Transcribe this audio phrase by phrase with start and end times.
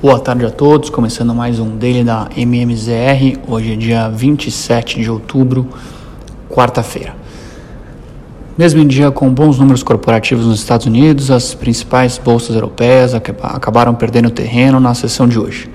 [0.00, 3.36] Boa tarde a todos, começando mais um Daily da MMZR.
[3.48, 5.66] Hoje é dia 27 de outubro,
[6.48, 7.16] quarta-feira.
[8.56, 13.92] Mesmo em dia com bons números corporativos nos Estados Unidos, as principais bolsas europeias acabaram
[13.92, 15.68] perdendo terreno na sessão de hoje.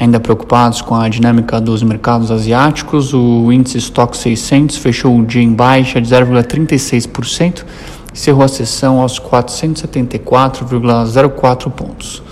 [0.00, 5.42] Ainda preocupados com a dinâmica dos mercados asiáticos, o índice Stock 600 fechou o dia
[5.42, 7.66] em baixa de 0,36%
[8.14, 12.22] e cerrou a sessão aos 474,04 pontos.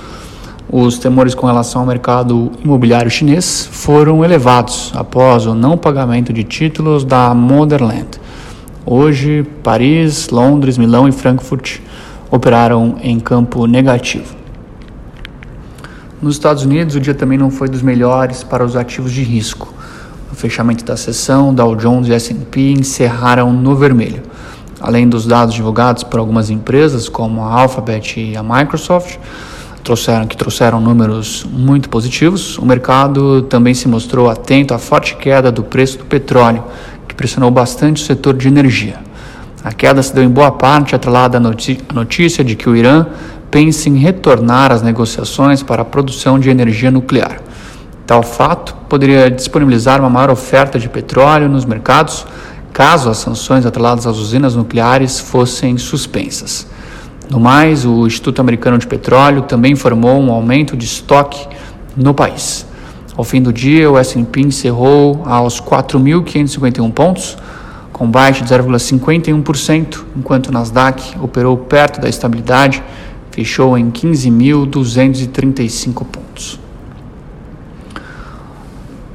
[0.71, 6.45] Os temores com relação ao mercado imobiliário chinês foram elevados após o não pagamento de
[6.45, 8.21] títulos da Motherland.
[8.85, 11.79] Hoje, Paris, Londres, Milão e Frankfurt
[12.31, 14.37] operaram em campo negativo.
[16.21, 19.73] Nos Estados Unidos, o dia também não foi dos melhores para os ativos de risco.
[20.29, 24.23] No fechamento da sessão, Dow Jones e S&P encerraram no vermelho.
[24.79, 29.17] Além dos dados divulgados por algumas empresas, como a Alphabet e a Microsoft,
[29.89, 35.51] trouxeram, que trouxeram números muito positivos, o mercado também se mostrou atento à forte queda
[35.51, 36.63] do preço do petróleo,
[37.09, 38.97] que pressionou bastante o setor de energia.
[39.65, 43.07] A queda se deu em boa parte atrelada à notícia de que o Irã
[43.51, 47.41] pensa em retornar às negociações para a produção de energia nuclear.
[48.07, 52.27] Tal fato poderia disponibilizar uma maior oferta de petróleo nos mercados
[52.75, 56.67] caso as sanções atreladas às usinas nucleares fossem suspensas.
[57.31, 61.47] No mais, o Instituto Americano de Petróleo também informou um aumento de estoque
[61.95, 62.67] no país.
[63.17, 67.37] Ao fim do dia, o S&P encerrou aos 4.551 pontos,
[67.93, 72.83] com baixa de 0,51%, enquanto o Nasdaq operou perto da estabilidade,
[73.31, 76.59] fechou em 15.235 pontos.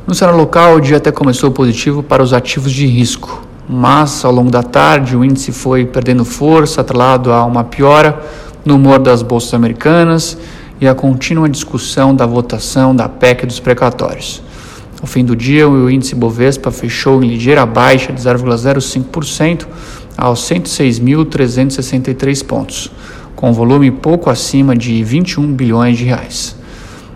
[0.05, 4.31] No cenário local, o dia até começou positivo para os ativos de risco mas ao
[4.31, 8.21] longo da tarde o índice foi perdendo força, atrelado a uma piora
[8.65, 10.37] no humor das bolsas americanas
[10.79, 14.41] e a contínua discussão da votação da PEC dos precatórios.
[15.01, 19.67] Ao fim do dia, o índice Bovespa fechou em ligeira baixa de 0,05%
[20.17, 22.89] aos 106.363 pontos,
[23.35, 26.55] com volume pouco acima de 21 bilhões de reais.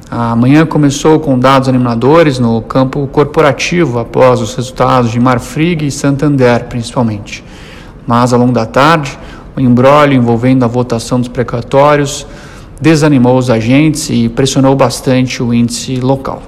[0.09, 5.91] A manhã começou com dados animadores no campo corporativo após os resultados de Marfrig e
[5.91, 7.43] Santander, principalmente.
[8.05, 9.19] Mas ao longo da tarde,
[9.53, 12.25] o embrólio envolvendo a votação dos precatórios
[12.79, 16.41] desanimou os agentes e pressionou bastante o índice local.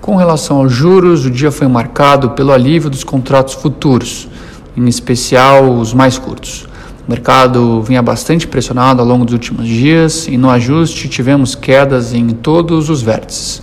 [0.00, 4.28] Com relação aos juros, o dia foi marcado pelo alívio dos contratos futuros,
[4.76, 6.69] em especial os mais curtos.
[7.10, 12.14] O mercado vinha bastante pressionado ao longo dos últimos dias e no ajuste tivemos quedas
[12.14, 13.58] em todos os vértices.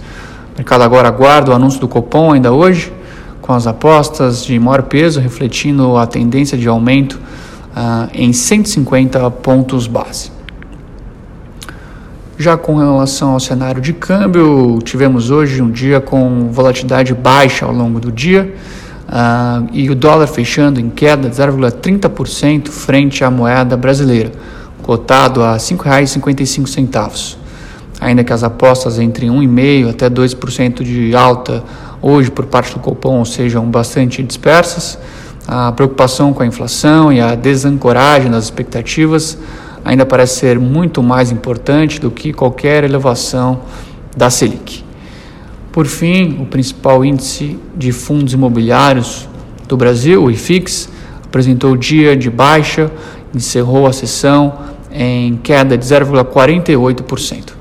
[0.53, 2.91] O mercado agora aguarda o anúncio do Copom ainda hoje,
[3.41, 9.87] com as apostas de maior peso refletindo a tendência de aumento uh, em 150 pontos
[9.87, 10.29] base.
[12.37, 17.71] Já com relação ao cenário de câmbio, tivemos hoje um dia com volatilidade baixa ao
[17.71, 18.53] longo do dia
[19.07, 24.31] Uh, e o dólar fechando em queda de 0,30% frente à moeda brasileira,
[24.83, 27.37] cotado a R$ 5,55.
[28.01, 31.63] Ainda que as apostas entre 1,5% até 2% de alta
[32.01, 34.99] hoje por parte do Copom sejam bastante dispersas,
[35.47, 39.37] a preocupação com a inflação e a desancoragem das expectativas
[39.85, 43.61] ainda parece ser muito mais importante do que qualquer elevação
[44.15, 44.86] da Selic.
[45.77, 49.29] Por fim, o principal índice de fundos imobiliários
[49.67, 50.89] do Brasil, o IFIX,
[51.23, 52.91] apresentou dia de baixa,
[53.31, 54.57] encerrou a sessão
[54.91, 57.53] em queda de 0,48%.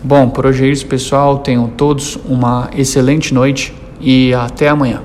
[0.00, 1.38] Bom, por hoje é isso, pessoal.
[1.38, 5.02] Tenham todos uma excelente noite e até amanhã.